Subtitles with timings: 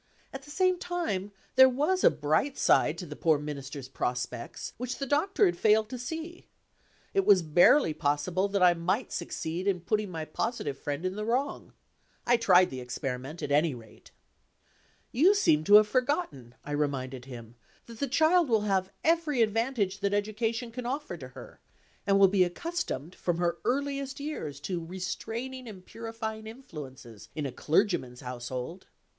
[0.33, 4.97] At the same time, there was a bright side to the poor Minister's prospects which
[4.97, 6.47] the Doctor had failed to see.
[7.13, 11.23] It was barely possible that I might succeed in putting my positive friend in the
[11.23, 11.73] wrong.
[12.25, 14.09] I tried the experiment, at any rate.
[15.11, 17.53] "You seem to have forgotten," I reminded him,
[17.85, 21.59] "that the child will have every advantage that education can offer to her,
[22.07, 27.51] and will be accustomed from her earliest years to restraining and purifying influences, in a
[27.51, 28.87] clergyman's household."